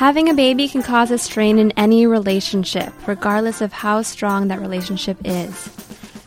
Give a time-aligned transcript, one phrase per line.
[0.00, 4.58] Having a baby can cause a strain in any relationship, regardless of how strong that
[4.58, 5.68] relationship is.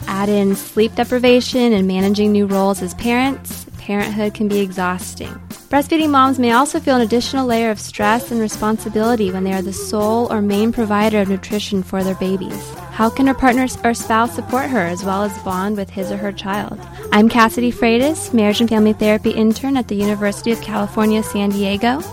[0.06, 5.34] Add in sleep deprivation and managing new roles as parents, parenthood can be exhausting.
[5.72, 9.62] Breastfeeding moms may also feel an additional layer of stress and responsibility when they are
[9.64, 12.76] the sole or main provider of nutrition for their babies.
[12.92, 16.18] How can her partner or spouse support her as well as bond with his or
[16.18, 16.80] her child?
[17.12, 22.04] I'm Cassidy Freitas, marriage and family therapy intern at the University of California, San Diego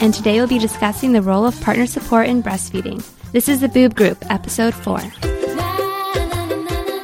[0.00, 3.04] and today we'll be discussing the role of partner support in breastfeeding.
[3.32, 5.39] This is the Boob Group, episode 4.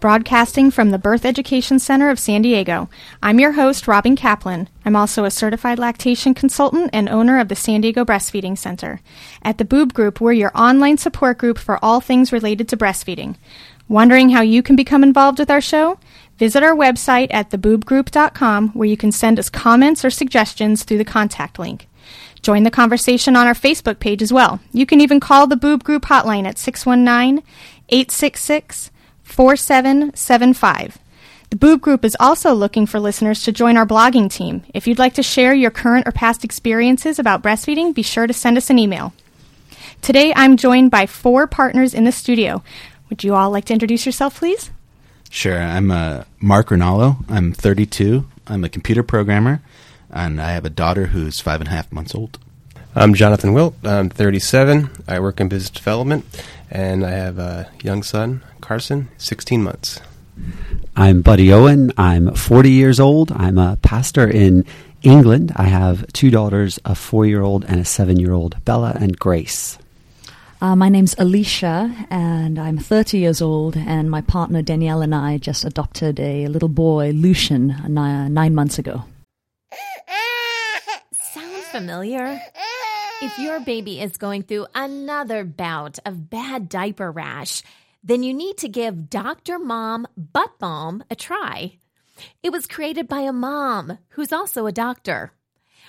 [0.00, 2.88] broadcasting from the Birth Education Center of San Diego.
[3.22, 4.68] I'm your host, Robin Kaplan.
[4.84, 9.00] I'm also a certified lactation consultant and owner of the San Diego Breastfeeding Center.
[9.42, 13.36] At the Boob Group, we're your online support group for all things related to breastfeeding.
[13.88, 15.98] Wondering how you can become involved with our show?
[16.38, 21.04] Visit our website at theboobgroup.com where you can send us comments or suggestions through the
[21.04, 21.88] contact link.
[22.42, 24.60] Join the conversation on our Facebook page as well.
[24.72, 27.42] You can even call the Boob Group hotline at 619
[27.88, 28.90] 866
[29.24, 30.98] 4775.
[31.50, 34.62] The Boob Group is also looking for listeners to join our blogging team.
[34.72, 38.32] If you'd like to share your current or past experiences about breastfeeding, be sure to
[38.32, 39.12] send us an email.
[40.02, 42.62] Today I'm joined by four partners in the studio.
[43.08, 44.70] Would you all like to introduce yourself, please?
[45.30, 45.60] Sure.
[45.60, 47.16] I'm uh, Mark Rinaldo.
[47.28, 48.26] I'm 32.
[48.46, 49.62] I'm a computer programmer,
[50.10, 52.38] and I have a daughter who's five and a half months old.
[52.94, 53.74] I'm Jonathan Wilt.
[53.82, 54.90] I'm 37.
[55.08, 56.24] I work in business development,
[56.70, 60.00] and I have a young son, Carson, 16 months.
[60.96, 61.92] I'm Buddy Owen.
[61.98, 63.30] I'm 40 years old.
[63.30, 64.64] I'm a pastor in
[65.02, 65.52] England.
[65.54, 69.18] I have two daughters, a four year old and a seven year old, Bella and
[69.18, 69.76] Grace.
[70.62, 75.36] Uh, my name's Alicia, and I'm 30 years old, and my partner Danielle and I
[75.36, 79.04] just adopted a little boy, Lucian, nine, nine months ago.
[81.12, 82.40] Sound familiar?
[83.20, 87.62] If your baby is going through another bout of bad diaper rash,
[88.04, 89.58] then you need to give Dr.
[89.58, 91.78] Mom Butt Balm a try.
[92.42, 95.32] It was created by a mom who's also a doctor.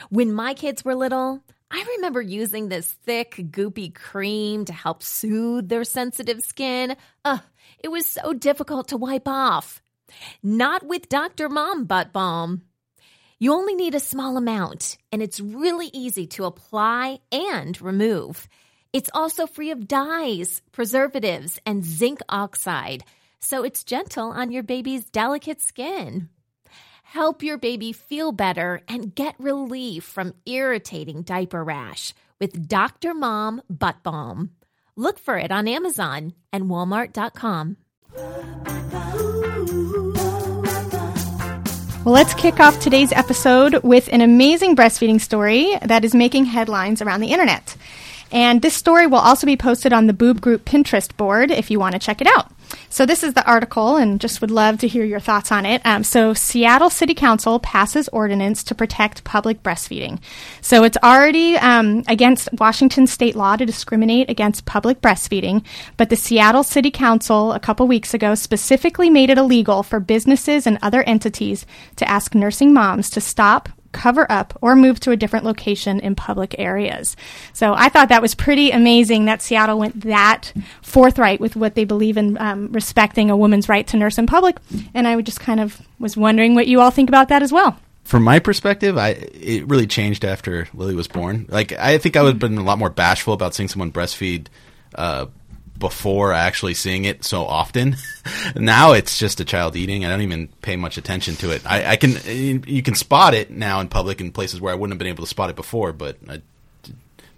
[0.10, 5.68] When my kids were little, I remember using this thick, goopy cream to help soothe
[5.68, 6.96] their sensitive skin.
[7.26, 7.42] Ugh,
[7.84, 9.82] it was so difficult to wipe off.
[10.42, 11.50] Not with Dr.
[11.50, 12.62] Mom Butt Balm.
[13.40, 18.48] You only need a small amount, and it's really easy to apply and remove.
[18.96, 23.04] It's also free of dyes, preservatives, and zinc oxide,
[23.42, 26.30] so it's gentle on your baby's delicate skin.
[27.04, 33.14] Help your baby feel better and get relief from irritating diaper rash with Dr.
[33.14, 34.52] Mom Butt Balm.
[34.96, 37.76] Look for it on Amazon and Walmart.com.
[42.06, 47.02] Well, let's kick off today's episode with an amazing breastfeeding story that is making headlines
[47.02, 47.76] around the internet.
[48.32, 51.80] And this story will also be posted on the Boob Group Pinterest board if you
[51.80, 52.52] want to check it out.
[52.90, 55.82] So, this is the article, and just would love to hear your thoughts on it.
[55.86, 60.20] Um, so, Seattle City Council passes ordinance to protect public breastfeeding.
[60.62, 65.64] So, it's already um, against Washington state law to discriminate against public breastfeeding,
[65.96, 70.66] but the Seattle City Council a couple weeks ago specifically made it illegal for businesses
[70.66, 71.66] and other entities
[71.98, 76.16] to ask nursing moms to stop cover up, or move to a different location in
[76.16, 77.16] public areas.
[77.54, 80.52] So I thought that was pretty amazing that Seattle went that
[80.82, 84.58] forthright with what they believe in um, respecting a woman's right to nurse in public.
[84.94, 87.78] And I just kind of was wondering what you all think about that as well.
[88.04, 91.48] From my perspective, I it really changed after Lily was born.
[91.50, 94.48] Like I think I would have been a lot more bashful about seeing someone breastfeed
[94.94, 95.26] uh,
[95.78, 97.98] before actually seeing it so often.
[98.56, 100.06] now it's just a child eating.
[100.06, 101.66] I don't even pay much attention to it.
[101.66, 102.18] I, I, can
[102.68, 105.24] you can spot it now in public in places where I wouldn't have been able
[105.24, 106.42] to spot it before, but I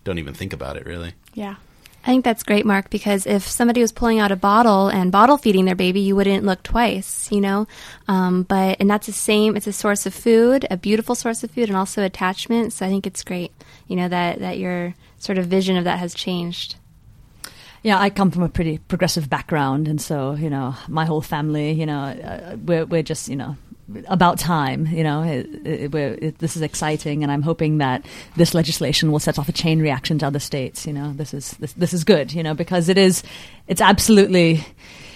[0.03, 1.13] don't even think about it really.
[1.33, 1.55] Yeah.
[2.03, 5.35] I think that's great, Mark, because if somebody was pulling out a bottle and bottle
[5.35, 7.67] feeding their baby, you wouldn't look twice, you know?
[8.07, 11.51] Um, but, and that's the same, it's a source of food, a beautiful source of
[11.51, 12.71] food, and also attachment.
[12.71, 13.51] So I think it's great,
[13.89, 16.77] you know, that, that your sort of vision of that has changed.
[17.83, 21.71] Yeah, I come from a pretty progressive background, and so you know, my whole family,
[21.71, 23.55] you know, uh, we're we're just you know
[24.07, 24.87] about time.
[24.87, 29.19] You know, it, it, it, this is exciting, and I'm hoping that this legislation will
[29.19, 30.85] set off a chain reaction to other states.
[30.85, 32.33] You know, this is this, this is good.
[32.33, 33.23] You know, because it is,
[33.67, 34.65] it's absolutely.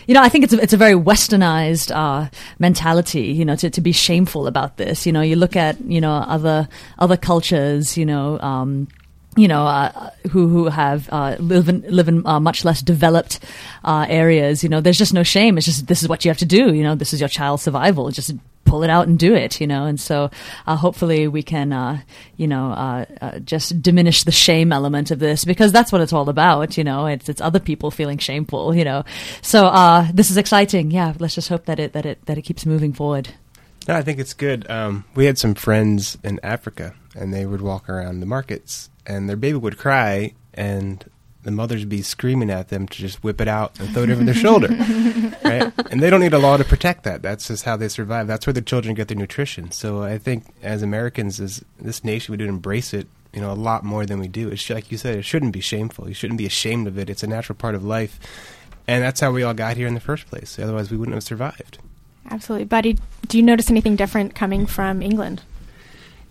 [0.07, 2.29] You know, I think it's a, it's a very westernized uh,
[2.59, 3.31] mentality.
[3.31, 5.05] You know, to, to be shameful about this.
[5.05, 6.67] You know, you look at you know other
[6.99, 7.97] other cultures.
[7.97, 8.39] You know.
[8.39, 8.87] Um,
[9.37, 13.39] you know, uh, who who have uh, live in live in uh, much less developed
[13.83, 14.61] uh, areas.
[14.61, 15.57] You know, there's just no shame.
[15.57, 16.73] It's just this is what you have to do.
[16.73, 18.11] You know, this is your child's survival.
[18.11, 18.33] Just
[18.65, 19.85] pull it out and do it, you know.
[19.85, 20.31] And so,
[20.67, 22.01] uh, hopefully, we can, uh,
[22.35, 23.05] you know,
[23.45, 27.05] just diminish the shame element of this because that's what it's all about, you know.
[27.05, 29.05] It's it's other people feeling shameful, you know.
[29.41, 30.91] So this is exciting.
[30.91, 33.29] Yeah, let's just hope that it that it that it keeps moving forward.
[33.87, 34.69] No, I think it's good.
[34.69, 39.27] Um, we had some friends in Africa, and they would walk around the markets, and
[39.27, 41.05] their baby would cry, and
[41.43, 44.09] the mothers would be screaming at them to just whip it out and throw it
[44.09, 44.67] over their shoulder,
[45.43, 45.71] right?
[45.89, 47.21] And they don't need a law to protect that.
[47.21, 48.27] That's just how they survive.
[48.27, 49.71] That's where the children get their nutrition.
[49.71, 53.53] So I think as Americans, as this nation, we do embrace it, you know, a
[53.53, 54.49] lot more than we do.
[54.49, 56.07] It's like you said, it shouldn't be shameful.
[56.07, 57.09] You shouldn't be ashamed of it.
[57.09, 58.19] It's a natural part of life,
[58.87, 60.59] and that's how we all got here in the first place.
[60.59, 61.79] Otherwise, we wouldn't have survived.
[62.29, 62.97] Absolutely, Buddy.
[63.27, 65.41] Do you notice anything different coming from England?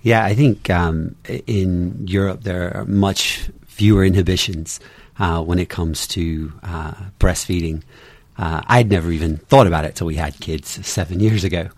[0.02, 1.16] Yeah, I think um,
[1.46, 4.80] in Europe there are much fewer inhibitions
[5.18, 7.82] uh, when it comes to uh, breastfeeding.
[8.38, 11.68] Uh, I'd never even thought about it till we had kids seven years ago.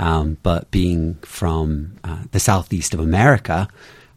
[0.00, 3.68] Um, but being from uh, the southeast of America,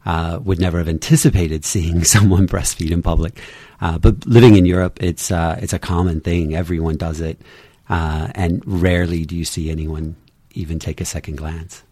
[0.05, 3.39] uh, would never have anticipated seeing someone breastfeed in public.
[3.79, 6.55] Uh, but living in Europe, it's it's a common thing.
[6.55, 7.41] Everyone does it,
[7.89, 10.15] and rarely do you see anyone
[10.53, 11.83] even take a second glance.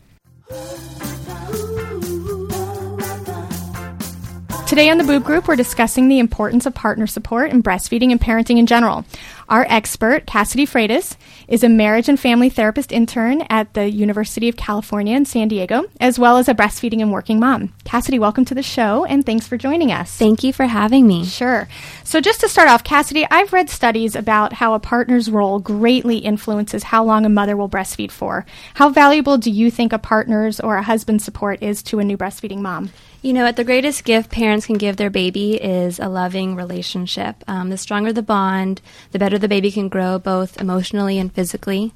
[4.69, 8.21] Today on the Boob Group, we're discussing the importance of partner support in breastfeeding and
[8.21, 9.03] parenting in general.
[9.49, 11.17] Our expert, Cassidy Freitas,
[11.47, 15.85] is a marriage and family therapist intern at the University of California in San Diego,
[15.99, 17.73] as well as a breastfeeding and working mom.
[17.83, 20.15] Cassidy, welcome to the show and thanks for joining us.
[20.15, 21.25] Thank you for having me.
[21.25, 21.67] Sure.
[22.03, 26.17] So, just to start off, Cassidy, I've read studies about how a partner's role greatly
[26.19, 28.45] influences how long a mother will breastfeed for.
[28.75, 32.17] How valuable do you think a partner's or a husband's support is to a new
[32.17, 32.91] breastfeeding mom?
[33.21, 33.57] You know what?
[33.57, 37.43] The greatest gift parents can give their baby is a loving relationship.
[37.49, 38.81] Um, the stronger the bond,
[39.11, 41.93] the better the baby can grow, both emotionally and physically.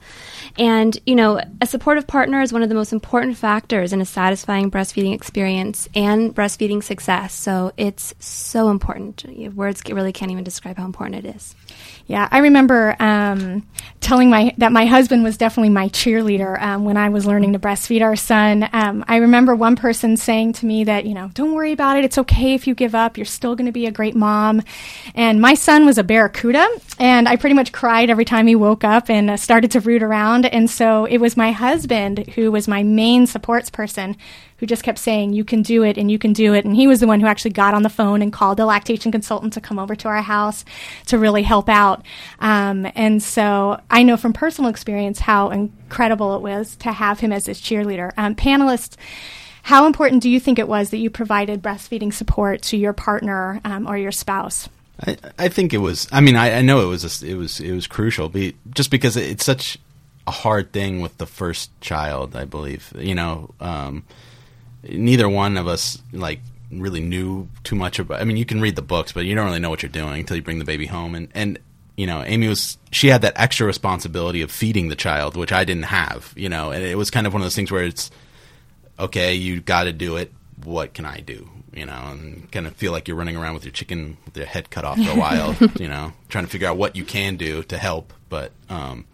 [0.58, 4.06] And, you know, a supportive partner is one of the most important factors in a
[4.06, 7.34] satisfying breastfeeding experience and breastfeeding success.
[7.34, 9.26] So it's so important.
[9.56, 11.56] Words really can't even describe how important it is.
[12.06, 13.66] Yeah, I remember um,
[14.02, 17.60] telling my that my husband was definitely my cheerleader um, when I was learning to
[17.60, 18.68] breastfeed our son.
[18.74, 22.04] Um, I remember one person saying to me that you know, don't worry about it.
[22.04, 23.18] It's okay if you give up.
[23.18, 24.64] You're still going to be a great mom.
[25.16, 26.68] And my son was a barracuda,
[27.00, 30.04] and I pretty much cried every time he woke up and uh, started to root
[30.04, 30.46] around.
[30.46, 34.18] And so it was my husband who was my main supports person
[34.58, 36.66] who just kept saying, You can do it and you can do it.
[36.66, 39.12] And he was the one who actually got on the phone and called a lactation
[39.12, 40.66] consultant to come over to our house
[41.08, 42.06] to really help out.
[42.40, 47.32] Um, and so I know from personal experience how incredible it was to have him
[47.32, 48.12] as his cheerleader.
[48.18, 48.96] Um, panelists,
[49.64, 53.62] how important do you think it was that you provided breastfeeding support to your partner
[53.64, 54.68] um, or your spouse?
[55.00, 56.08] I, I think it was.
[56.12, 57.24] I mean, I, I know it was.
[57.24, 57.60] A, it was.
[57.60, 59.78] It was crucial, be, just because it's such
[60.28, 62.36] a hard thing with the first child.
[62.36, 62.94] I believe.
[62.98, 64.04] You know, um,
[64.84, 66.40] neither one of us like
[66.72, 68.22] really knew too much about.
[68.22, 70.22] I mean, you can read the books, but you don't really know what you're doing
[70.22, 71.16] until you bring the baby home.
[71.16, 71.60] And and
[71.96, 75.64] you know, Amy was she had that extra responsibility of feeding the child, which I
[75.64, 76.34] didn't have.
[76.36, 78.12] You know, and it was kind of one of those things where it's
[79.00, 80.32] okay, you got to do it.
[80.64, 81.50] What can I do?
[81.74, 84.46] You know, and kind of feel like you're running around with your chicken with your
[84.46, 85.56] head cut off for a while.
[85.80, 88.14] you know, trying to figure out what you can do to help.
[88.30, 89.06] But um,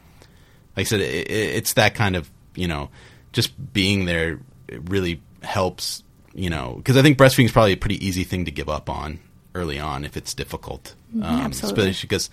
[0.76, 2.90] like I said, it, it's that kind of you know,
[3.32, 4.40] just being there
[4.70, 6.04] really helps.
[6.34, 8.90] You know, because I think breastfeeding is probably a pretty easy thing to give up
[8.90, 9.20] on
[9.56, 10.94] early on if it's difficult.
[11.16, 11.90] Um, Absolutely.
[11.90, 12.30] Especially because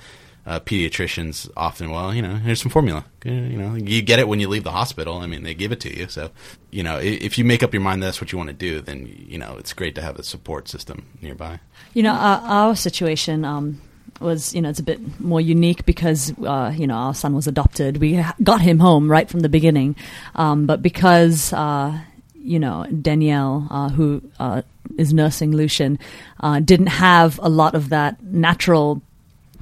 [0.46, 3.04] uh, pediatricians often, well, you know, here's some formula.
[3.24, 5.18] Uh, You know, you get it when you leave the hospital.
[5.18, 6.06] I mean, they give it to you.
[6.08, 6.30] So,
[6.70, 9.12] you know, if you make up your mind that's what you want to do, then
[9.28, 11.58] you know it's great to have a support system nearby.
[11.94, 13.80] You know, our, our situation um,
[14.20, 17.46] was, you know, it's a bit more unique because, uh, you know, our son was
[17.46, 17.98] adopted.
[17.98, 19.96] We got him home right from the beginning.
[20.34, 21.98] Um, but because, uh,
[22.34, 24.62] you know, Danielle, uh, who uh,
[24.96, 25.98] is nursing Lucian,
[26.40, 29.02] uh, didn't have a lot of that natural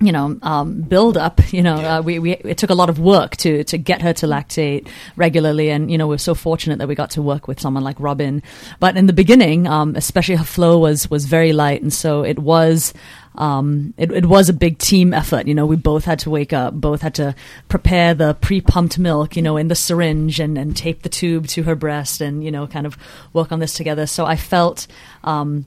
[0.01, 1.41] you know, um, build up.
[1.53, 4.13] You know, uh, we, we it took a lot of work to to get her
[4.15, 7.61] to lactate regularly, and you know, we're so fortunate that we got to work with
[7.61, 8.43] someone like Robin.
[8.81, 12.39] But in the beginning, um, especially her flow was was very light, and so it
[12.39, 12.95] was.
[13.37, 15.49] Um, it, it was a big team effort.
[15.49, 17.35] You know, we both had to wake up, both had to
[17.67, 21.65] prepare the pre-pumped milk, you know, in the syringe and, and tape the tube to
[21.65, 22.97] her breast and, you know, kind of
[23.33, 24.07] work on this together.
[24.07, 24.87] So I felt,
[25.25, 25.67] um,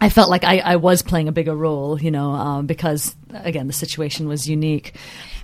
[0.00, 3.66] I felt like I, I was playing a bigger role, you know, um, because again,
[3.66, 4.94] the situation was unique.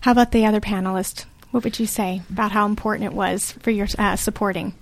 [0.00, 1.25] How about the other panelist?
[1.50, 4.75] What would you say about how important it was for your uh, supporting?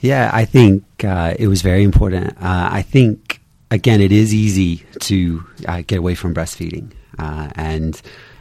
[0.00, 2.36] Yeah, I think uh, it was very important.
[2.36, 8.00] Uh, I think again, it is easy to uh, get away from breastfeeding uh, and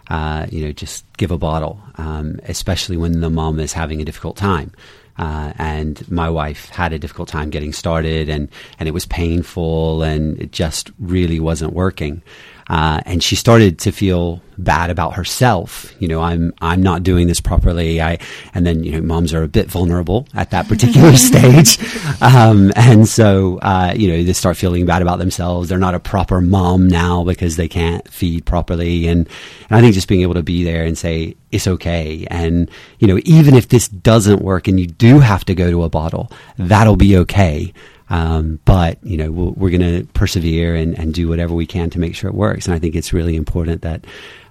[0.09, 4.05] uh, you know just give a bottle, um, especially when the mom is having a
[4.05, 4.71] difficult time.
[5.17, 10.03] Uh, and my wife had a difficult time getting started, and and it was painful,
[10.03, 12.21] and it just really wasn't working.
[12.69, 15.93] Uh, and she started to feel bad about herself.
[15.99, 18.01] You know, I'm I'm not doing this properly.
[18.01, 18.17] I
[18.53, 21.79] and then you know, moms are a bit vulnerable at that particular stage,
[22.21, 25.69] um, and so uh, you know they start feeling bad about themselves.
[25.69, 29.27] They're not a proper mom now because they can't feed properly, and
[29.69, 32.69] and I think just being able to be there and say it's okay, and
[32.99, 35.89] you know, even if this doesn't work and you do have to go to a
[35.89, 37.73] bottle, that'll be okay.
[38.09, 41.89] Um, but you know we'll, we're going to persevere and, and do whatever we can
[41.91, 42.65] to make sure it works.
[42.65, 44.05] And I think it's really important that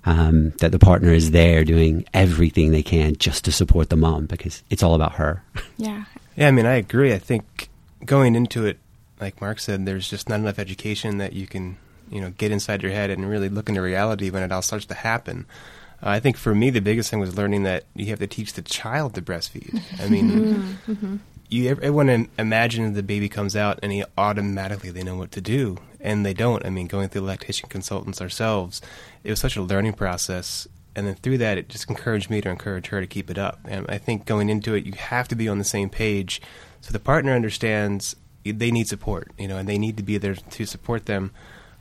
[0.06, 4.26] um, that the partner is there doing everything they can just to support the mom
[4.26, 5.42] because it's all about her.
[5.76, 6.04] Yeah.
[6.36, 7.14] Yeah, I mean, I agree.
[7.14, 7.70] I think
[8.04, 8.78] going into it,
[9.20, 11.78] like Mark said, there's just not enough education that you can,
[12.10, 14.84] you know, get inside your head and really look into reality when it all starts
[14.86, 15.46] to happen.
[16.02, 18.52] Uh, I think for me, the biggest thing was learning that you have to teach
[18.52, 19.80] the child to breastfeed.
[19.98, 20.78] I mean,
[21.48, 25.32] you ev- everyone im- imagines the baby comes out and he automatically they know what
[25.32, 26.64] to do, and they don't.
[26.64, 28.80] I mean, going through lactation consultants ourselves,
[29.24, 30.66] it was such a learning process.
[30.94, 33.60] And then through that, it just encouraged me to encourage her to keep it up.
[33.66, 36.40] And I think going into it, you have to be on the same page,
[36.80, 40.34] so the partner understands they need support, you know, and they need to be there
[40.34, 41.32] to support them.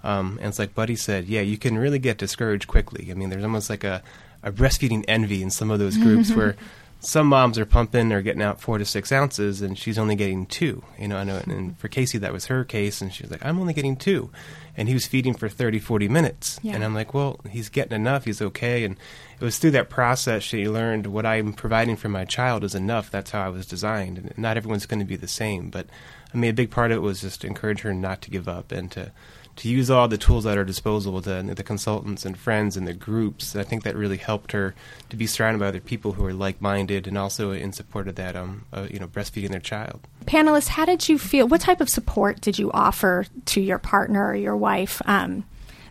[0.03, 3.07] Um, and it's like Buddy said, yeah, you can really get discouraged quickly.
[3.12, 4.03] I mean, there's almost like a,
[4.43, 6.55] a breastfeeding envy in some of those groups where
[6.99, 10.45] some moms are pumping or getting out four to six ounces, and she's only getting
[10.45, 10.83] two.
[10.97, 13.45] You know, I know, and for Casey, that was her case, and she was like,
[13.45, 14.31] I'm only getting two.
[14.77, 16.59] And he was feeding for 30, 40 minutes.
[16.61, 16.75] Yeah.
[16.75, 18.25] And I'm like, well, he's getting enough.
[18.25, 18.83] He's okay.
[18.83, 18.97] And
[19.39, 23.09] it was through that process she learned what I'm providing for my child is enough.
[23.09, 24.17] That's how I was designed.
[24.17, 25.69] And not everyone's going to be the same.
[25.69, 25.87] But
[26.33, 28.49] I mean, a big part of it was just to encourage her not to give
[28.49, 29.11] up and to
[29.57, 32.93] to use all the tools at her disposal, the, the consultants and friends and the
[32.93, 33.55] groups.
[33.55, 34.75] I think that really helped her
[35.09, 38.35] to be surrounded by other people who are like-minded and also in support of that,
[38.35, 40.01] um, uh, you know, breastfeeding their child.
[40.25, 41.47] Panelists, how did you feel?
[41.47, 45.01] What type of support did you offer to your partner or your wife?
[45.05, 45.45] Um,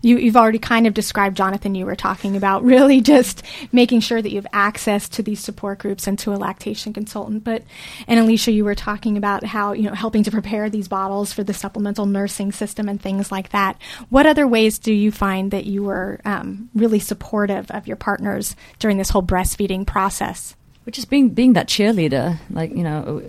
[0.05, 3.43] you, you've already kind of described, Jonathan, you were talking about really just
[3.73, 7.45] making sure that you have access to these support groups and to a lactation consultant.
[7.45, 7.63] But,
[8.07, 11.43] and Alicia, you were talking about how, you know, helping to prepare these bottles for
[11.43, 13.79] the supplemental nursing system and things like that.
[14.11, 18.57] What other ways do you find that you were um, really supportive of your partners
[18.79, 20.55] during this whole breastfeeding process?
[20.85, 23.23] Which is being being that cheerleader, like you know,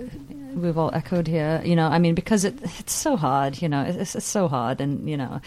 [0.55, 1.61] we've all echoed here.
[1.63, 3.61] You know, I mean, because it it's so hard.
[3.61, 5.39] You know, it's, it's so hard, and you know,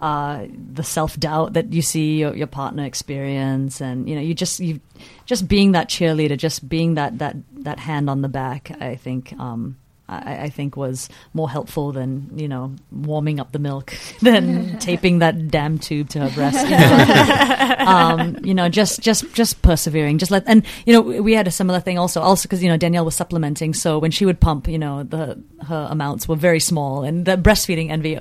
[0.00, 4.34] uh, the self doubt that you see your, your partner experience, and you know, you
[4.34, 4.80] just you
[5.26, 8.70] just being that cheerleader, just being that that that hand on the back.
[8.80, 9.32] I think.
[9.38, 9.76] Um,
[10.10, 15.20] I, I think was more helpful than you know warming up the milk than taping
[15.20, 16.66] that damn tube to her breast.
[16.70, 17.74] You know?
[17.78, 20.44] um, you know, just just just persevering, just let.
[20.46, 23.14] And you know, we had a similar thing also, also because you know Danielle was
[23.14, 27.24] supplementing, so when she would pump, you know, the her amounts were very small, and
[27.26, 28.18] the breastfeeding envy.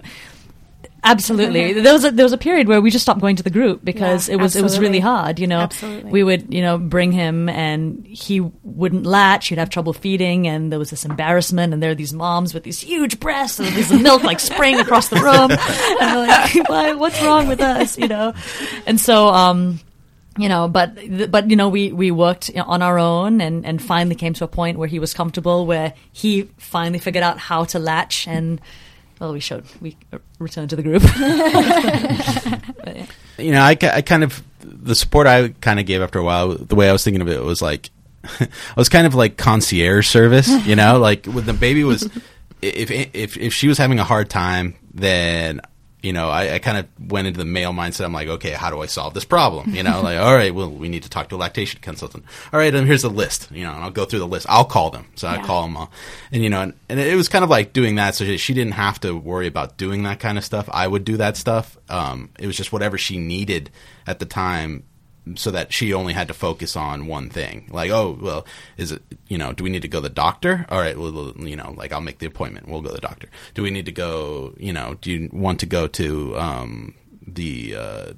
[1.10, 1.74] Absolutely.
[1.82, 3.84] there was a, there was a period where we just stopped going to the group
[3.84, 5.40] because Yeah, it was it was really hard.
[5.40, 6.12] You know, Absolutely.
[6.12, 9.48] we would you know bring him and he wouldn't latch.
[9.48, 11.74] He'd have trouble feeding, and there was this embarrassment.
[11.74, 15.10] And there are these moms with these huge breasts and there's milk like spraying across
[15.10, 15.52] the room.
[16.02, 17.98] And we're like, Why, what's wrong with us?
[17.98, 18.34] You know,
[18.86, 19.80] and so um,
[20.38, 20.96] you know, but
[21.30, 24.48] but you know, we we worked on our own and and finally came to a
[24.48, 28.62] point where he was comfortable, where he finally figured out how to latch and.
[29.20, 29.98] Well, we showed we
[30.40, 31.02] returned to the group.
[32.84, 33.06] but, yeah.
[33.38, 36.56] You know, I, I kind of the support I kind of gave after a while.
[36.56, 37.90] The way I was thinking of it was like
[38.24, 38.48] I
[38.78, 40.50] was kind of like concierge service.
[40.66, 42.10] You know, like when the baby was
[42.62, 45.62] if if if she was having a hard time, then
[46.02, 48.06] you know, I, I kind of went into the male mindset.
[48.06, 49.76] I'm like, okay, how do I solve this problem?
[49.76, 52.24] You know, like, all right, well, we need to talk to a lactation consultant.
[52.54, 53.50] All right, and here's a list.
[53.52, 54.46] You know, and I'll go through the list.
[54.50, 55.08] I'll call them.
[55.16, 55.40] So yeah.
[55.42, 55.92] I call them all,
[56.32, 58.16] and you know, and, and, it was kind of like doing that.
[58.16, 60.70] So she didn't have to worry about doing that kind of stuff.
[60.72, 61.78] I would do that stuff.
[61.90, 63.70] Um, it was just whatever she needed
[64.08, 64.84] at the time
[65.36, 67.68] so that she only had to focus on one thing.
[67.72, 68.46] Like, oh, well,
[68.78, 70.66] is it, you know, do we need to go to the doctor?
[70.70, 72.68] All right, well, you know, like I'll make the appointment.
[72.68, 73.30] We'll go to the doctor.
[73.54, 76.96] Do we need to go, you know, do you want to go to um,
[77.26, 78.14] the, uh,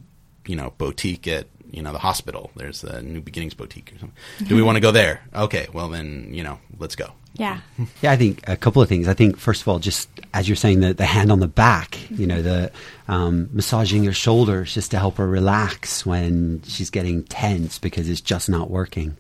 [0.46, 2.52] you know, boutique at, you know, the hospital?
[2.56, 4.18] There's a New Beginnings boutique or something.
[4.48, 5.22] Do we want to go there?
[5.34, 7.12] Okay, well, then, you know, let's go.
[7.34, 7.60] Yeah.
[8.02, 9.08] Yeah, I think a couple of things.
[9.08, 12.00] I think first of all, just as you're saying, the the hand on the back,
[12.10, 12.72] you know, the
[13.08, 18.22] um, massaging your shoulders just to help her relax when she's getting tense because it's
[18.22, 19.18] just not working.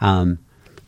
[0.00, 0.38] Um,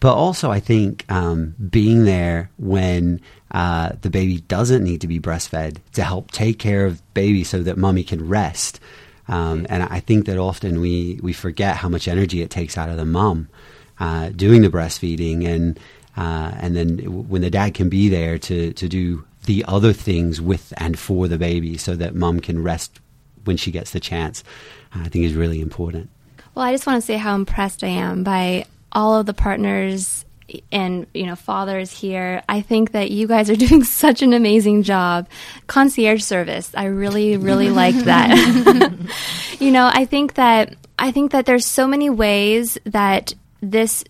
[0.01, 3.21] but also, I think um, being there when
[3.51, 7.63] uh, the baby doesn't need to be breastfed to help take care of baby so
[7.63, 8.81] that mommy can rest.
[9.29, 12.89] Um, and I think that often we, we forget how much energy it takes out
[12.89, 13.49] of the mom
[13.99, 15.81] uh, doing the breastfeeding and
[16.17, 20.41] uh, and then when the dad can be there to, to do the other things
[20.41, 23.01] with and for the baby so that mom can rest
[23.45, 24.43] when she gets the chance,
[24.95, 26.11] I think is really important.
[26.55, 30.25] Well, I just want to say how impressed I am by all of the partners
[30.71, 34.83] and you know fathers here i think that you guys are doing such an amazing
[34.83, 35.29] job
[35.67, 38.31] concierge service i really really like that
[39.59, 44.05] you know i think that i think that there's so many ways that this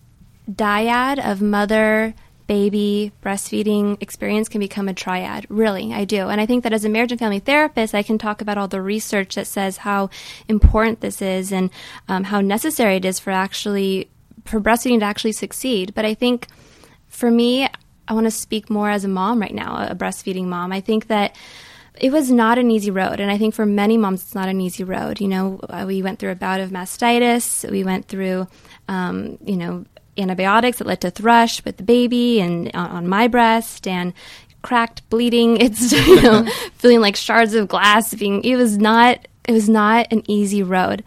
[0.49, 2.13] dyad of mother
[2.47, 5.45] baby breastfeeding experience can become a triad.
[5.49, 6.29] Really, I do.
[6.29, 8.67] And I think that as a marriage and family therapist, I can talk about all
[8.67, 10.09] the research that says how
[10.47, 11.69] important this is and
[12.07, 14.09] um, how necessary it is for actually
[14.47, 15.93] for breastfeeding to actually succeed.
[15.93, 16.47] But I think
[17.07, 17.67] for me,
[18.07, 20.71] I want to speak more as a mom right now, a breastfeeding mom.
[20.71, 21.35] I think that
[21.99, 23.19] it was not an easy road.
[23.19, 25.19] And I think for many moms, it's not an easy road.
[25.19, 27.69] You know, uh, we went through a bout of mastitis.
[27.69, 28.47] We went through,
[28.87, 29.85] um, you know,
[30.17, 34.13] antibiotics that led to thrush with the baby and on, on my breast and
[34.63, 39.51] cracked bleeding it's you know feeling like shards of glass being it was not it
[39.51, 41.03] was not an easy road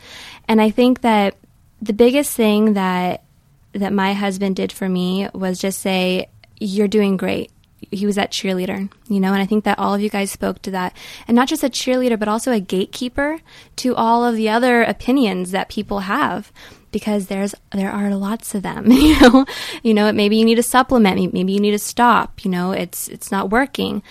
[0.46, 1.36] and i think that
[1.82, 3.24] the biggest thing that
[3.72, 6.28] that my husband did for me was just say
[6.58, 7.50] you're doing great.
[7.90, 10.60] He was that cheerleader, you know, and I think that all of you guys spoke
[10.62, 10.94] to that.
[11.26, 13.38] And not just a cheerleader, but also a gatekeeper
[13.76, 16.52] to all of the other opinions that people have
[16.92, 19.46] because there's there are lots of them you know?
[19.82, 22.72] You know maybe you need a supplement maybe you need to stop you know?
[22.72, 24.02] It's it's not working.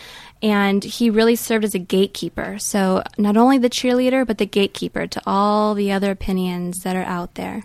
[0.42, 2.60] And he really served as a gatekeeper.
[2.60, 7.04] So not only the cheerleader but the gatekeeper to all the other opinions that are
[7.04, 7.64] out there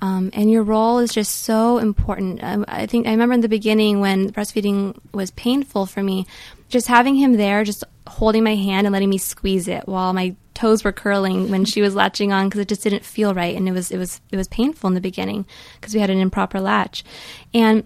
[0.00, 2.42] um, and your role is just so important.
[2.42, 6.26] Um, I think I remember in the beginning when breastfeeding was painful for me,
[6.68, 10.34] just having him there, just holding my hand and letting me squeeze it while my
[10.54, 13.68] toes were curling when she was latching on because it just didn't feel right and
[13.68, 16.60] it was it was it was painful in the beginning because we had an improper
[16.60, 17.04] latch
[17.52, 17.84] and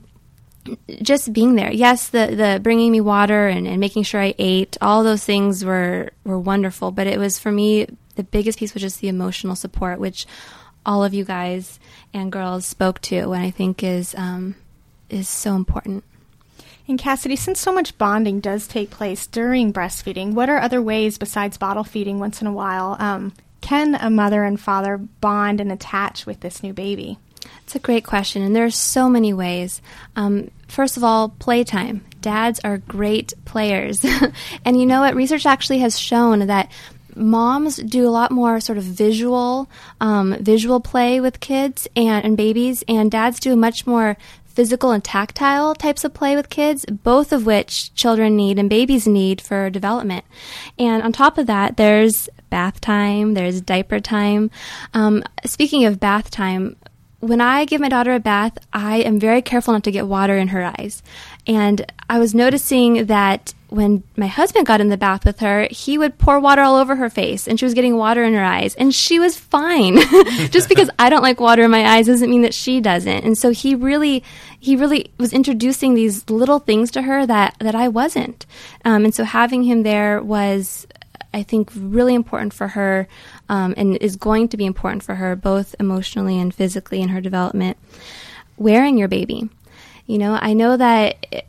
[1.03, 4.77] just being there yes the the bringing me water and, and making sure i ate
[4.81, 8.83] all those things were were wonderful but it was for me the biggest piece was
[8.83, 10.27] just the emotional support which
[10.85, 11.79] all of you guys
[12.13, 14.55] and girls spoke to and i think is um,
[15.09, 16.05] is so important
[16.91, 21.19] and Cassidy, since so much bonding does take place during breastfeeding, what are other ways
[21.19, 22.97] besides bottle feeding once in a while?
[22.99, 27.17] Um, can a mother and father bond and attach with this new baby?
[27.63, 29.81] It's a great question, and there are so many ways.
[30.17, 32.05] Um, first of all, playtime.
[32.21, 34.05] Dads are great players.
[34.65, 35.15] and you know what?
[35.15, 36.73] Research actually has shown that
[37.17, 39.69] moms do a lot more sort of visual
[40.01, 45.03] um, visual play with kids and, and babies and dads do much more physical and
[45.03, 49.71] tactile types of play with kids, both of which children need and babies need for
[49.71, 50.25] development.
[50.79, 54.51] And on top of that, there's bath time, there's diaper time.
[54.93, 56.77] Um, speaking of bath time,
[57.21, 60.37] when I give my daughter a bath, I am very careful not to get water
[60.37, 61.03] in her eyes.
[61.47, 65.97] And I was noticing that when my husband got in the bath with her, he
[65.97, 68.75] would pour water all over her face and she was getting water in her eyes
[68.75, 69.97] and she was fine.
[70.51, 73.25] Just because I don't like water in my eyes doesn't mean that she doesn't.
[73.25, 74.25] And so he really,
[74.59, 78.45] he really was introducing these little things to her that, that I wasn't.
[78.85, 80.87] Um, and so having him there was
[81.33, 83.07] I think really important for her
[83.49, 87.21] um, and is going to be important for her both emotionally and physically in her
[87.21, 87.77] development.
[88.57, 89.49] Wearing your baby.
[90.11, 91.45] You know, I know that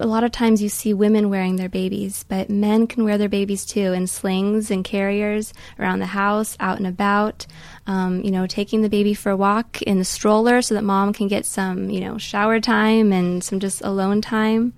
[0.00, 3.28] a lot of times you see women wearing their babies, but men can wear their
[3.28, 7.46] babies too in slings and carriers around the house, out and about.
[7.86, 11.12] Um, you know, taking the baby for a walk in the stroller so that mom
[11.12, 14.72] can get some, you know, shower time and some just alone time.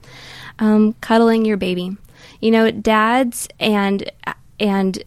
[0.58, 1.96] Um, cuddling your baby.
[2.40, 4.10] You know, dads and
[4.58, 5.04] and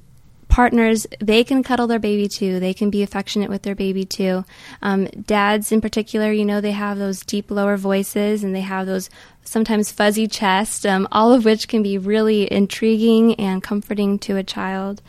[0.54, 2.60] partners, they can cuddle their baby too.
[2.60, 4.46] They can be affectionate with their baby too.
[4.84, 8.86] Um, dads, in particular, you know, they have those deep lower voices and they have
[8.86, 9.10] those
[9.44, 14.44] sometimes fuzzy chests, um, all of which can be really intriguing and comforting to a
[14.44, 15.02] child.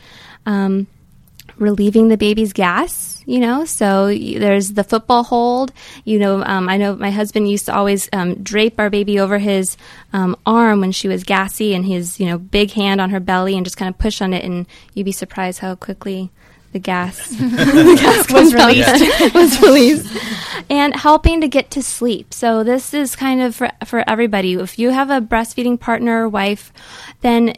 [0.47, 0.87] Um,
[1.57, 3.65] relieving the baby's gas, you know.
[3.65, 5.71] So there's the football hold.
[6.03, 9.37] You know, um, I know my husband used to always um, drape our baby over
[9.37, 9.77] his
[10.13, 13.55] um, arm when she was gassy and his, you know, big hand on her belly
[13.55, 16.31] and just kind of push on it, and you'd be surprised how quickly
[16.75, 19.33] the gas, the gas was released.
[19.33, 20.13] was released,
[20.69, 22.33] and helping to get to sleep.
[22.33, 24.55] So this is kind of for for everybody.
[24.55, 26.73] If you have a breastfeeding partner or wife,
[27.21, 27.55] then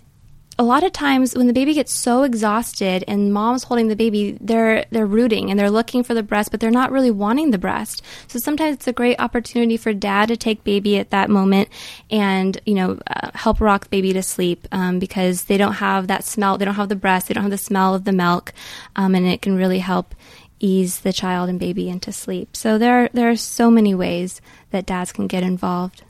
[0.60, 4.38] a lot of times when the baby gets so exhausted and mom's holding the baby,
[4.42, 7.60] they're they're rooting and they're looking for the breast, but they're not really wanting the
[7.60, 8.02] breast.
[8.28, 11.70] So sometimes it's a great opportunity for dad to take baby at that moment
[12.10, 16.24] and you know uh, help rock baby to sleep um, because they don't have that
[16.24, 18.52] smell, they don't have the breast, they don't have the smell of the milk,
[18.96, 20.16] um, and it can really help
[20.60, 22.56] ease the child and baby into sleep.
[22.56, 24.42] So there there are so many ways
[24.72, 26.04] that dads can get involved.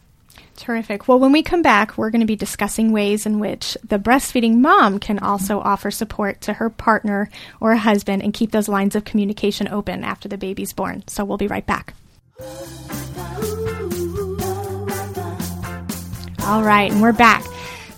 [0.58, 1.08] Terrific.
[1.08, 4.56] Well, when we come back, we're going to be discussing ways in which the breastfeeding
[4.56, 7.30] mom can also offer support to her partner
[7.62, 11.04] or husband and keep those lines of communication open after the baby's born.
[11.08, 11.94] So we'll be right back.
[16.42, 17.46] All right, and we're back.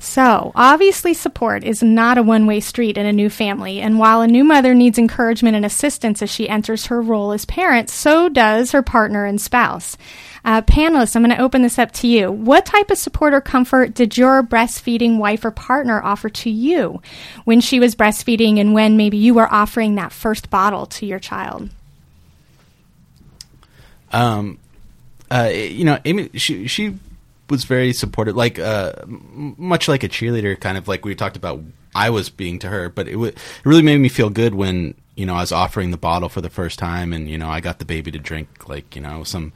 [0.01, 4.21] So, obviously, support is not a one way street in a new family, and while
[4.21, 8.27] a new mother needs encouragement and assistance as she enters her role as parent, so
[8.27, 9.97] does her partner and spouse.
[10.45, 12.31] Uh, panelists, I'm going to open this up to you.
[12.31, 17.01] What type of support or comfort did your breastfeeding wife or partner offer to you
[17.45, 21.19] when she was breastfeeding and when maybe you were offering that first bottle to your
[21.19, 21.69] child?
[24.11, 24.59] Um,
[25.29, 26.97] uh, you know, Amy, she she
[27.49, 31.61] was very supportive, like uh, much like a cheerleader, kind of like we talked about.
[31.95, 34.93] I was being to her, but it, w- it really made me feel good when
[35.15, 37.61] you know I was offering the bottle for the first time, and you know I
[37.61, 39.53] got the baby to drink like you know some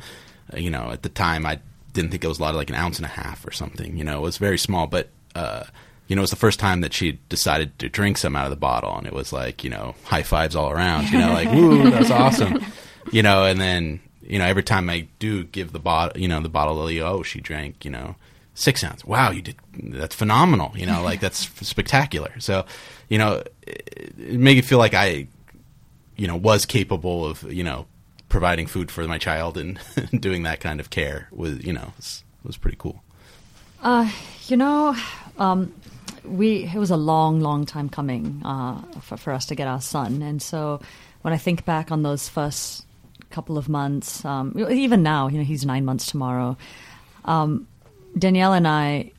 [0.55, 1.59] you know, at the time I
[1.93, 3.97] didn't think it was a lot, of like an ounce and a half or something.
[3.97, 5.63] You know, it was very small, but uh,
[6.07, 8.49] you know, it was the first time that she decided to drink some out of
[8.49, 11.09] the bottle, and it was like, you know, high fives all around.
[11.09, 12.63] You know, like, woo, that's awesome.
[13.11, 16.41] You know, and then you know, every time I do give the bottle, you know,
[16.41, 18.15] the bottle Leo, oh, she drank, you know,
[18.53, 19.03] six ounce.
[19.05, 20.71] Wow, you did that's phenomenal.
[20.75, 22.39] You know, like that's spectacular.
[22.39, 22.65] So,
[23.09, 25.27] you know, it, it made it feel like I,
[26.15, 27.85] you know, was capable of you know
[28.33, 29.79] providing food for my child and
[30.19, 33.03] doing that kind of care was you know was, was pretty cool.
[33.83, 34.09] Uh,
[34.47, 34.95] you know,
[35.37, 35.71] um,
[36.25, 39.79] we it was a long, long time coming uh, for, for us to get our
[39.79, 40.81] son, and so
[41.21, 42.87] when I think back on those first
[43.29, 46.57] couple of months, um, even now, you know, he's nine months tomorrow.
[47.25, 47.67] Um,
[48.17, 49.11] Danielle and I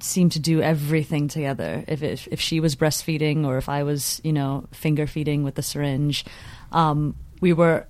[0.00, 1.84] seem to do everything together.
[1.86, 5.54] If, if, if she was breastfeeding or if I was, you know, finger feeding with
[5.54, 6.24] the syringe,
[6.72, 7.86] um, we were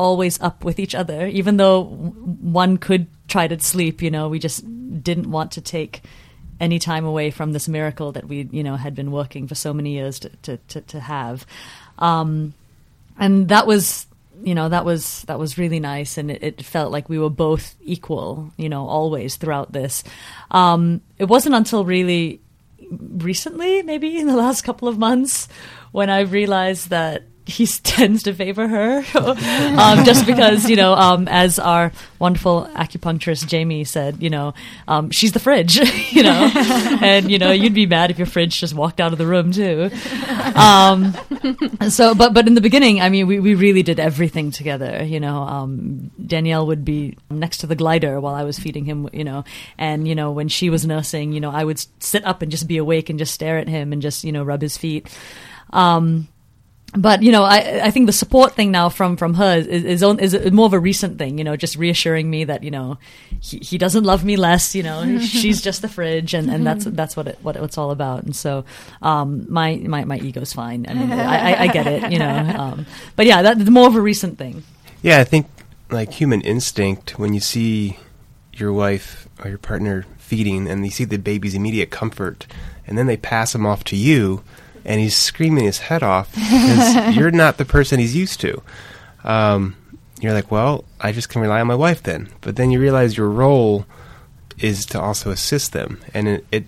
[0.00, 4.00] always up with each other, even though one could try to sleep.
[4.00, 4.64] You know, we just
[5.04, 6.02] didn't want to take
[6.58, 9.74] any time away from this miracle that we, you know, had been working for so
[9.74, 11.44] many years to to to, to have.
[11.98, 12.54] Um,
[13.18, 14.06] and that was
[14.42, 17.28] you know that was that was really nice and it, it, felt like we were
[17.28, 20.02] both equal you know always throughout this
[20.50, 22.40] um, it wasn't until really
[22.90, 25.46] recently maybe in the last couple of months
[25.92, 31.28] when i realized that he tends to favor her, um, just because you know, um,
[31.28, 34.54] as our wonderful acupuncturist Jamie said, you know,
[34.88, 35.76] um, she's the fridge,
[36.12, 36.50] you know,
[37.02, 39.52] and you know, you'd be mad if your fridge just walked out of the room
[39.52, 39.90] too.
[40.54, 41.14] Um,
[41.88, 45.04] so, but but in the beginning, I mean, we, we really did everything together.
[45.04, 49.08] You know, um, Danielle would be next to the glider while I was feeding him,
[49.12, 49.44] you know,
[49.78, 52.68] and you know, when she was nursing, you know, I would sit up and just
[52.68, 55.08] be awake and just stare at him and just you know rub his feet.
[55.72, 56.28] Um,
[56.96, 60.02] but you know, I I think the support thing now from from her is is,
[60.02, 61.38] on, is more of a recent thing.
[61.38, 62.98] You know, just reassuring me that you know
[63.40, 64.74] he, he doesn't love me less.
[64.74, 67.92] You know, she's just the fridge, and, and that's that's what it what it's all
[67.92, 68.24] about.
[68.24, 68.64] And so,
[69.02, 70.86] um, my my my ego's fine.
[70.88, 72.10] I mean, I, I, I get it.
[72.10, 74.64] You know, um, but yeah, that's more of a recent thing.
[75.02, 75.46] Yeah, I think
[75.90, 77.98] like human instinct when you see
[78.52, 82.48] your wife or your partner feeding and you see the baby's immediate comfort,
[82.84, 84.42] and then they pass them off to you
[84.84, 88.62] and he's screaming his head off because you're not the person he's used to.
[89.24, 89.76] Um,
[90.20, 92.28] you're like, well, I just can rely on my wife then.
[92.40, 93.86] But then you realize your role
[94.58, 96.64] is to also assist them, and it, it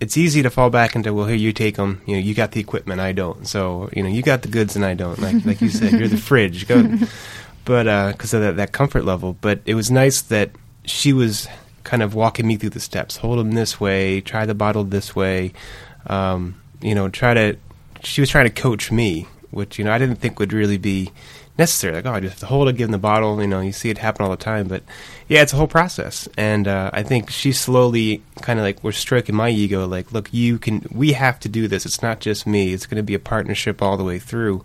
[0.00, 2.52] it's easy to fall back into well here you take them you know you got
[2.52, 3.46] the equipment I don't.
[3.46, 5.18] So you know you got the goods and I don't.
[5.18, 6.66] Like like you said you're the fridge.
[6.66, 6.98] Go
[7.64, 9.36] but because uh, of that, that comfort level.
[9.40, 10.50] But it was nice that
[10.84, 11.48] she was
[11.84, 13.18] kind of walking me through the steps.
[13.18, 15.52] Hold them this way try the bottle this way.
[16.06, 17.56] Um, you know try to
[18.02, 21.10] she was trying to coach me which you know I didn't think would really be
[21.60, 21.94] necessary.
[21.94, 23.40] Like, oh, I just have to hold it, give them the bottle.
[23.40, 24.66] You know, you see it happen all the time.
[24.66, 24.82] But
[25.28, 26.28] yeah, it's a whole process.
[26.36, 29.86] And uh, I think she slowly kind of like we're stroking my ego.
[29.86, 30.84] Like, look, you can.
[30.90, 31.86] We have to do this.
[31.86, 32.72] It's not just me.
[32.72, 34.64] It's going to be a partnership all the way through.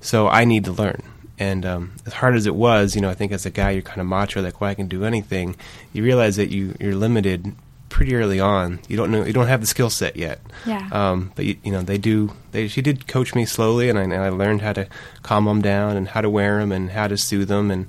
[0.00, 1.02] So I need to learn.
[1.38, 3.82] And um, as hard as it was, you know, I think as a guy, you're
[3.82, 5.56] kind of macho, like, well, I can do anything.
[5.92, 7.54] You realize that you you're limited
[7.90, 8.80] pretty early on.
[8.88, 10.40] You don't know you don't have the skill set yet.
[10.64, 10.88] Yeah.
[10.90, 12.32] Um, but you, you, know they do.
[12.52, 14.88] They she did coach me slowly, and I, and I learned how to
[15.22, 17.70] calm them down and how to wear them and how to soothe them.
[17.70, 17.86] And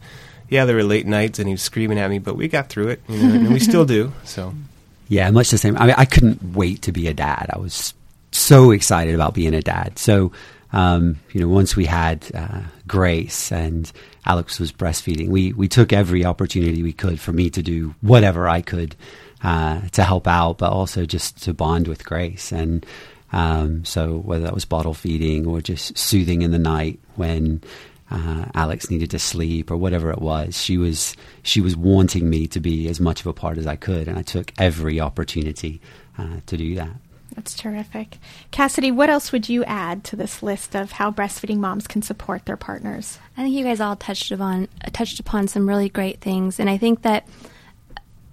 [0.50, 2.90] yeah, there were late nights, and he was screaming at me, but we got through
[2.90, 4.12] it, you know, and we still do.
[4.26, 4.54] So.
[5.08, 5.78] Yeah, much the same.
[5.78, 7.50] I mean, I couldn't wait to be a dad.
[7.54, 7.94] I was
[8.32, 10.00] so excited about being a dad.
[10.00, 10.32] So,
[10.72, 13.92] um, you know, once we had uh, Grace and
[14.26, 18.48] Alex was breastfeeding, we we took every opportunity we could for me to do whatever
[18.48, 18.96] I could
[19.44, 22.52] uh, to help out, but also just to bond with Grace.
[22.52, 22.86] And
[23.34, 27.64] um, so, whether that was bottle feeding or just soothing in the night when
[28.10, 32.48] uh, Alex needed to sleep or whatever it was, she was she was wanting me
[32.48, 35.82] to be as much of a part as I could, and I took every opportunity
[36.18, 36.92] uh, to do that.
[37.36, 38.18] That's terrific.
[38.52, 42.46] Cassidy, what else would you add to this list of how breastfeeding moms can support
[42.46, 43.18] their partners?
[43.38, 46.78] I think you guys all touched upon touched upon some really great things, and I
[46.78, 47.26] think that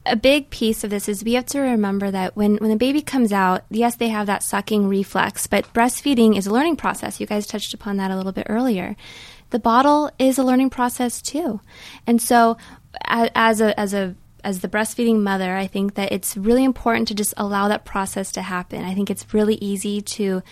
[0.09, 3.03] a big piece of this is we have to remember that when, when the baby
[3.03, 7.21] comes out, yes, they have that sucking reflex, but breastfeeding is a learning process.
[7.21, 8.97] You guys touched upon that a little bit earlier.
[9.51, 11.61] The bottle is a learning process too.
[12.07, 12.57] And so
[13.05, 14.15] as a, as a,
[14.45, 18.33] as the breastfeeding mother, I think that it's really important to just allow that process
[18.33, 18.85] to happen.
[18.85, 20.43] I think it's really easy to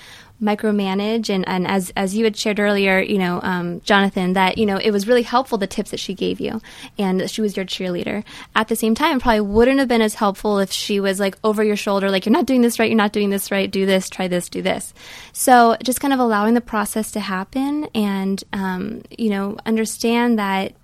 [0.42, 4.66] micromanage and, and as as you had shared earlier you know um, jonathan that you
[4.66, 6.60] know it was really helpful the tips that she gave you
[6.98, 8.22] and that she was your cheerleader
[8.54, 11.64] at the same time probably wouldn't have been as helpful if she was like over
[11.64, 14.10] your shoulder like you're not doing this right you're not doing this right do this
[14.10, 14.92] try this do this
[15.32, 20.74] so just kind of allowing the process to happen and um, you know understand that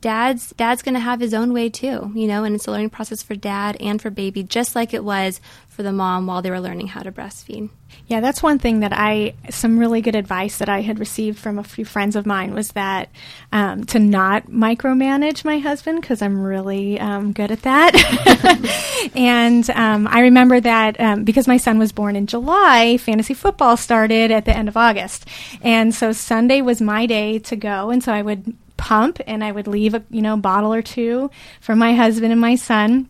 [0.00, 2.90] dad's dad's going to have his own way too you know and it's a learning
[2.90, 6.50] process for dad and for baby just like it was for the mom while they
[6.50, 7.70] were learning how to breastfeed
[8.06, 11.58] yeah, that's one thing that I, some really good advice that I had received from
[11.58, 13.10] a few friends of mine was that
[13.52, 19.10] um, to not micromanage my husband because I'm really um, good at that.
[19.14, 23.76] and um, I remember that um, because my son was born in July, fantasy football
[23.76, 25.28] started at the end of August.
[25.62, 27.90] And so Sunday was my day to go.
[27.90, 31.30] And so I would pump and I would leave a you know bottle or two
[31.60, 33.08] for my husband and my son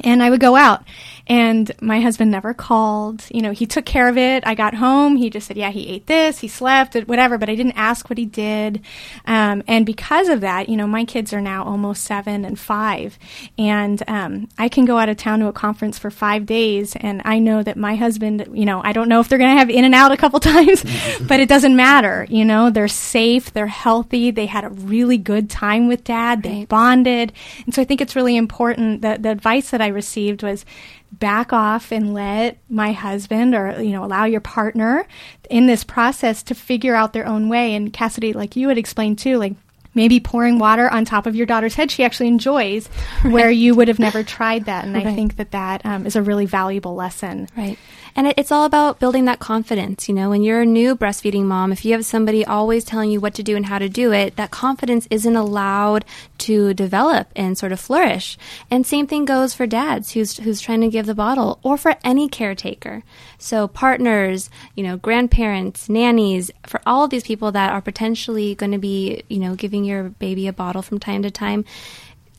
[0.00, 0.84] and I would go out.
[1.28, 3.24] And my husband never called.
[3.30, 4.46] You know, he took care of it.
[4.46, 5.16] I got home.
[5.16, 8.18] He just said, yeah, he ate this, he slept, whatever, but I didn't ask what
[8.18, 8.82] he did.
[9.26, 13.18] Um, and because of that, you know, my kids are now almost seven and five.
[13.58, 16.96] And um, I can go out of town to a conference for five days.
[16.96, 19.58] And I know that my husband, you know, I don't know if they're going to
[19.58, 20.82] have in and out a couple times,
[21.20, 22.26] but it doesn't matter.
[22.30, 26.64] You know, they're safe, they're healthy, they had a really good time with dad, they
[26.64, 27.32] bonded.
[27.66, 30.64] And so I think it's really important that the advice that I received was,
[31.12, 35.06] back off and let my husband or you know allow your partner
[35.48, 39.18] in this process to figure out their own way and Cassidy like you had explained
[39.18, 39.54] too like
[39.94, 42.88] maybe pouring water on top of your daughter's head she actually enjoys
[43.24, 43.32] right.
[43.32, 45.06] where you would have never tried that and right.
[45.06, 47.78] i think that that um, is a really valuable lesson right
[48.18, 50.08] and it, it's all about building that confidence.
[50.08, 53.20] You know, when you're a new breastfeeding mom, if you have somebody always telling you
[53.20, 56.04] what to do and how to do it, that confidence isn't allowed
[56.38, 58.36] to develop and sort of flourish.
[58.72, 61.94] And same thing goes for dads who's who's trying to give the bottle, or for
[62.02, 63.04] any caretaker.
[63.38, 68.72] So partners, you know, grandparents, nannies, for all of these people that are potentially going
[68.72, 71.64] to be, you know, giving your baby a bottle from time to time,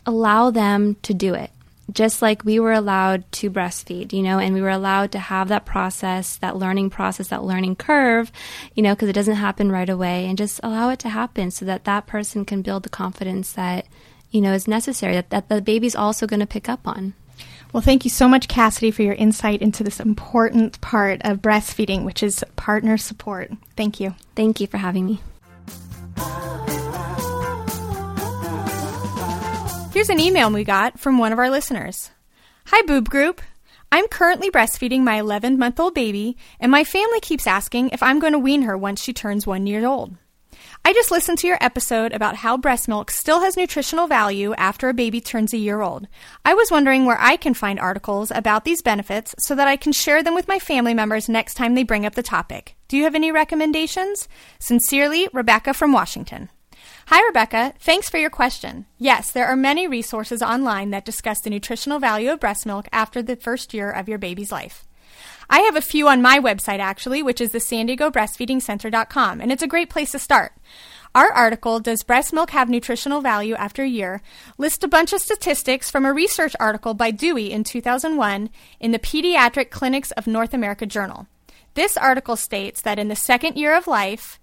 [0.05, 1.51] allow them to do it
[1.93, 5.47] just like we were allowed to breastfeed, you know, and we were allowed to have
[5.49, 8.31] that process, that learning process, that learning curve,
[8.75, 11.65] you know, because it doesn't happen right away, and just allow it to happen so
[11.65, 13.85] that that person can build the confidence that,
[14.31, 17.13] you know, is necessary, that, that the baby's also going to pick up on.
[17.71, 22.03] Well, thank you so much, Cassidy, for your insight into this important part of breastfeeding,
[22.03, 23.51] which is partner support.
[23.75, 24.15] Thank you.
[24.35, 25.21] Thank you for having me.
[29.99, 32.09] Here's an email we got from one of our listeners.
[32.67, 33.41] Hi, Boob Group.
[33.91, 38.19] I'm currently breastfeeding my 11 month old baby, and my family keeps asking if I'm
[38.19, 40.15] going to wean her once she turns one year old.
[40.85, 44.87] I just listened to your episode about how breast milk still has nutritional value after
[44.87, 46.07] a baby turns a year old.
[46.45, 49.91] I was wondering where I can find articles about these benefits so that I can
[49.91, 52.77] share them with my family members next time they bring up the topic.
[52.87, 54.29] Do you have any recommendations?
[54.59, 56.49] Sincerely, Rebecca from Washington.
[57.11, 57.73] Hi, Rebecca.
[57.79, 58.85] Thanks for your question.
[58.99, 63.23] Yes, there are many resources online that discuss the nutritional value of breast milk after
[63.23, 64.85] the first year of your baby's life.
[65.49, 69.41] I have a few on my website actually, which is the San Diego Breastfeeding Center.com,
[69.41, 70.51] and it's a great place to start.
[71.15, 74.21] Our article, Does Breast Milk Have Nutritional Value After a Year,
[74.59, 78.99] lists a bunch of statistics from a research article by Dewey in 2001 in the
[78.99, 81.25] Pediatric Clinics of North America Journal.
[81.73, 84.39] This article states that in the second year of life,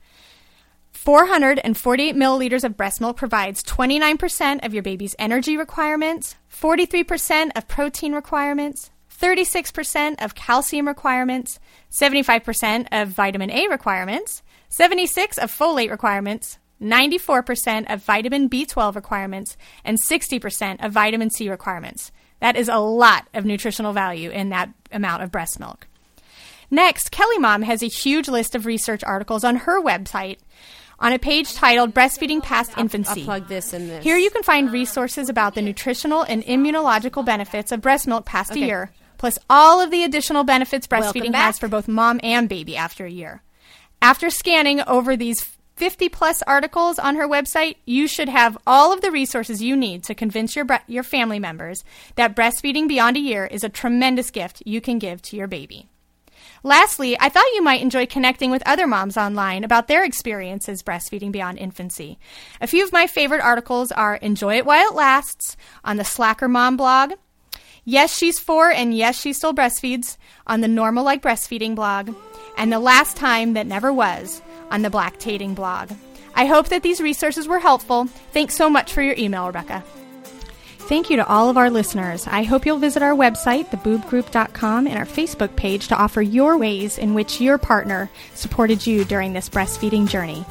[1.06, 8.12] 448 milliliters of breast milk provides 29% of your baby's energy requirements, 43% of protein
[8.12, 11.60] requirements, 36% of calcium requirements,
[11.92, 20.02] 75% of vitamin A requirements, 76 of folate requirements, 94% of vitamin B12 requirements, and
[20.02, 22.10] 60% of vitamin C requirements.
[22.40, 25.86] That is a lot of nutritional value in that amount of breast milk.
[26.68, 30.38] Next, Kelly Mom has a huge list of research articles on her website
[30.98, 33.20] on a page titled Breastfeeding Past Infancy.
[33.20, 34.02] I'll plug this in this.
[34.04, 38.52] Here you can find resources about the nutritional and immunological benefits of breast milk past
[38.52, 38.62] Okay.
[38.62, 42.76] a year, plus all of the additional benefits breastfeeding has for both mom and baby
[42.76, 43.42] after a year.
[44.02, 45.42] After scanning over these
[45.76, 50.02] 50 plus articles on her website, you should have all of the resources you need
[50.04, 54.30] to convince your bre- your family members that breastfeeding beyond a year is a tremendous
[54.30, 55.88] gift you can give to your baby.
[56.62, 61.32] Lastly, I thought you might enjoy connecting with other moms online about their experiences breastfeeding
[61.32, 62.18] beyond infancy.
[62.60, 66.48] A few of my favorite articles are Enjoy It While It Lasts on the Slacker
[66.48, 67.12] Mom blog,
[67.84, 70.16] Yes, She's Four and Yes, She Still Breastfeeds
[70.46, 72.14] on the Normal Like Breastfeeding blog,
[72.56, 75.92] and The Last Time That Never Was on the Blacktating blog.
[76.34, 78.06] I hope that these resources were helpful.
[78.32, 79.84] Thanks so much for your email, Rebecca.
[80.86, 82.28] Thank you to all of our listeners.
[82.28, 86.96] I hope you'll visit our website, theboobgroup.com, and our Facebook page to offer your ways
[86.96, 90.44] in which your partner supported you during this breastfeeding journey.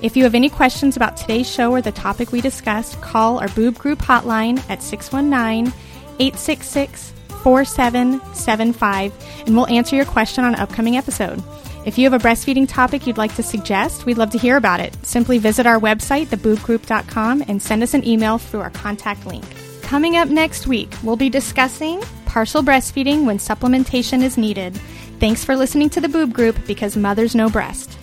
[0.00, 3.48] If you have any questions about today's show or the topic we discussed, call our
[3.48, 5.72] Boob Group hotline at 619
[6.20, 11.42] 866 4775 and we'll answer your question on an upcoming episode.
[11.84, 14.78] If you have a breastfeeding topic you'd like to suggest, we'd love to hear about
[14.78, 14.94] it.
[15.04, 19.44] Simply visit our website, theboobgroup.com, and send us an email through our contact link.
[19.90, 24.76] Coming up next week, we'll be discussing partial breastfeeding when supplementation is needed.
[25.18, 27.98] Thanks for listening to the Boob Group because mothers know breast.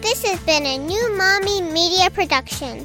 [0.00, 2.84] This has been a new Mommy Media production.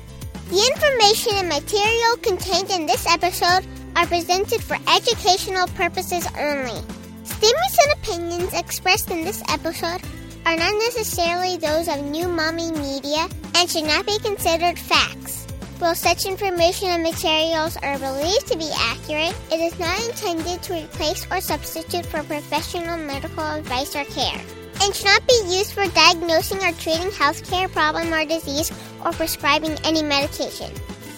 [0.52, 6.80] The information and material contained in this episode are presented for educational purposes only.
[7.24, 10.04] Statements and opinions expressed in this episode
[10.46, 15.43] are not necessarily those of New Mommy Media and should not be considered facts.
[15.84, 20.82] While such information and materials are believed to be accurate, it is not intended to
[20.82, 24.40] replace or substitute for professional medical advice or care
[24.80, 28.72] and should not be used for diagnosing or treating healthcare problem or disease
[29.04, 30.72] or prescribing any medication.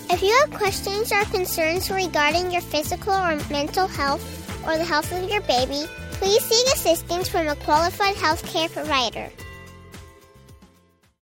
[0.09, 4.25] If you have questions or concerns regarding your physical or mental health
[4.67, 9.29] or the health of your baby, please seek assistance from a qualified healthcare provider.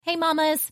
[0.03, 0.71] Hey, mamas.